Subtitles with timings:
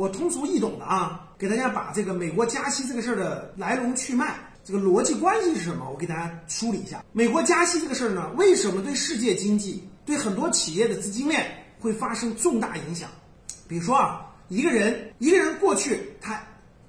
[0.00, 4.34] 我通俗易懂的啊，给大家把这个美国加息这个事儿的来龙去脉，
[4.64, 7.04] 这个逻辑关系是什么，我给大家梳理一下。
[7.12, 11.46] 美国加息这个事儿呢，为什么对世界经济、对很多企业的资金链
[11.78, 13.10] 会发生重大影响？
[13.68, 16.42] 比如说啊，一个人一个人过去他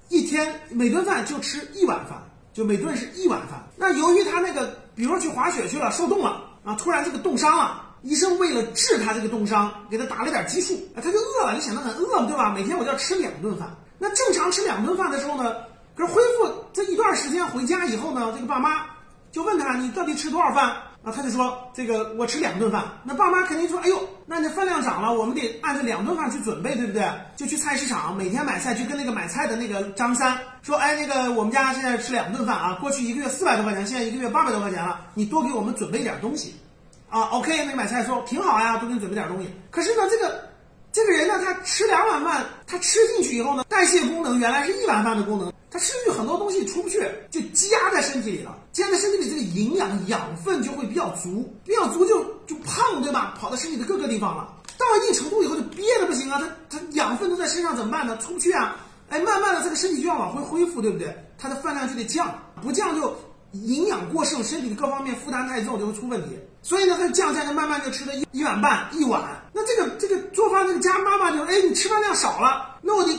[0.08, 2.18] 一天每顿饭就吃一碗饭，
[2.54, 3.62] 就每顿是一碗饭。
[3.76, 7.90] 那由于他那个，比如说去滑雪去了，受冻了啊，突然这个冻伤了。
[8.04, 12.52] 医生为了治他这个冻伤，给他打了点激素，他就饿了，你显得很饿嘛，对吧？
[12.52, 13.70] 每天我就要吃两顿饭。
[14.00, 15.56] 那正常吃两顿饭的时候呢，
[15.96, 18.86] 可是恢复这一段时间回家以后呢，这个爸妈
[19.32, 20.70] 就问他，你到底吃多少饭
[21.04, 21.12] 啊？
[21.16, 22.84] 他就说这个我吃两顿饭。
[23.04, 27.08] 那爸妈肯定说，哎呦，那你饭量涨了，我们得按照两顿饭去准备，对不对？
[27.38, 36.56] 就去菜市场每天买菜，去跟那个买菜的那个张三说，哎，那个我们家现在吃两顿饭啊，过去一个月四百多块钱，现在一个月八百多块钱了，你多给我们准备点东西。
[37.12, 39.50] 啊，OK，那个买菜说挺好呀，多给你准备点东西。
[39.70, 40.48] 可是呢，这个
[40.94, 48.58] 这个人呢，他吃两碗饭，他吃进去以后呢，代谢功能原来是一碗饭的功能，他吃进去很多东西出不去，就积压在身体里了。
[48.72, 53.36] 积压在身体里，这个营养养分就会比较足，比较足就就胖，对吧？
[53.38, 54.48] 跑到身体的各个地方了。
[54.78, 58.18] 到了一定程度以后就憋的不行啊，他他养分都在身上怎么办呢？
[58.20, 58.78] 出不去啊。
[59.10, 61.14] 哎，慢慢的这个身体就要往回恢复，对不对？
[61.38, 63.14] 他的饭量就得降，不降就。
[63.52, 66.40] 营养过剩，身体各方面负担太重就会出问题。
[66.64, 69.22] 所以呢，他降下来，慢慢就吃了一一碗半一碗。
[69.52, 73.18] 那这个这个做饭这个家妈妈就哎，你吃饭量少了，那我得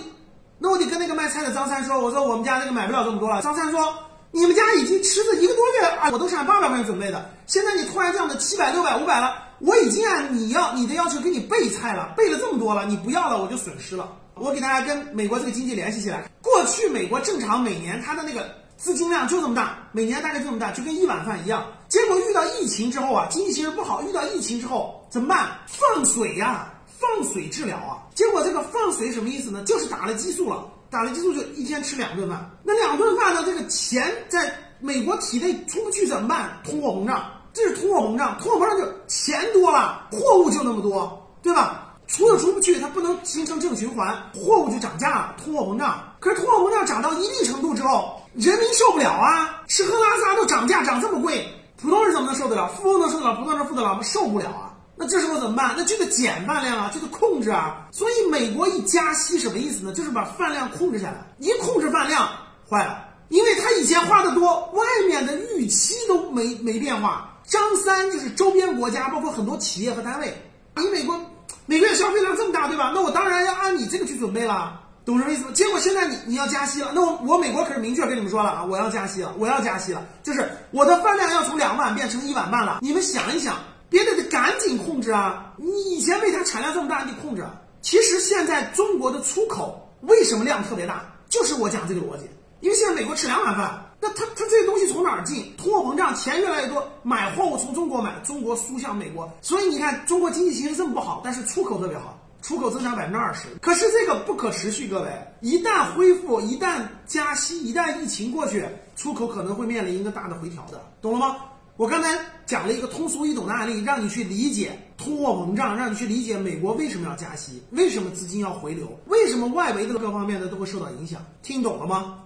[0.59, 3.43] 那我得跟那个卖菜的张三说，我说我们家这个买不了这么多了。
[3.43, 3.93] 张三说，
[4.31, 14.09] 你们家已经吃了一个多月啊，我都是按八百块钱准备的，现在你突然降到七百六百五百了，我已经按你要你的要求给你备菜了，备了这么多了，你不要了我就损失了。
[14.35, 18.62] 我给大家跟美国这个经济联系起来，过去美国正常每年它的那个。
[18.83, 21.65] 资金量就这么大，每年大概就这么大，就跟一碗饭一样。
[21.87, 25.51] 结果遇到疫情之后啊，经济形势不好，遇到疫情之后怎么办？
[25.69, 28.03] 放水呀，放水治疗啊。
[28.13, 29.63] 结果这个放水什么意思呢？
[29.63, 32.51] 就是打了激素了，打了激素就一天吃两顿饭。
[32.65, 33.45] 那两顿饭呢？
[33.47, 36.51] 这个钱在美国体内出不去怎么办？
[36.65, 38.37] 通货膨胀，这是通货膨胀。
[38.41, 41.95] 通货膨胀就钱多了，货物就那么多，对吧？
[42.09, 46.03] 出又出不去，它不能形成正循环，货物就涨价了，通货膨胀。
[46.19, 48.19] 可是通货膨胀涨到一定程度之后。
[48.35, 49.63] 人民受不了啊！
[49.69, 51.47] 吃喝拉撒都涨价，涨这么贵，
[51.81, 52.67] 普通人怎么能受得了？
[52.69, 53.37] 富翁能受得了？
[53.37, 54.03] 普通人受得了吗？
[54.03, 54.73] 受不了啊！
[54.97, 55.75] 那这时候怎么办？
[55.77, 57.89] 那就得减饭量啊，就得控制啊。
[57.92, 59.92] 所以美国一加息什么意思呢？
[59.92, 61.27] 就是把饭量控制下来。
[61.39, 62.29] 一控制饭量，
[62.69, 67.29] 坏了，因为他以前花的多，外面的预期都没没变化。
[67.45, 70.35] 张三就是周边国家，包括很多企业和单位，
[70.77, 71.21] 你美国
[71.67, 72.92] 每个月消费量这么大，对吧？
[72.95, 74.81] 那我当然要按你这个去准备了。
[75.05, 75.51] 懂什么意思吗？
[75.52, 82.79] 结果现在你你要加息了，那我我美国可是明确跟你们说了啊，我要加息了，我要加息了，就是我的饭量要从两碗变成一碗半了。
[82.83, 83.57] 你们想一想，
[83.89, 85.52] 别的得赶紧控制啊！
[85.57, 87.55] 你以前为啥产量这么大，你得控制啊。
[87.80, 92.30] 其实现在中国的出口为什么量特别大，就是我讲这个逻辑。
[92.61, 95.52] 因为现在美国吃两碗饭，那他他这些东西从哪儿进？
[95.58, 102.17] 通货膨胀，钱越来越多，买货物从中国买，中国输向美国，所以你看中国经济形势这么不好，但是出口特别好。
[102.42, 105.08] 出口增长百分之二十，可是这个不可持续，各位，
[105.41, 108.67] 一旦恢复，一旦加息，一旦疫情过去，
[108.97, 111.36] 出口可能会面临一个大的回调的，懂了吗？
[111.77, 122.19] 我刚才讲了一个通俗易懂的案例，让你去理解通货膨胀，让你去理解美国为什么要加息，为什么资金要回流，为什么外围的各方面的都会受到影响，听懂了吗？